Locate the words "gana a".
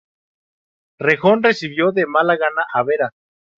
2.35-2.81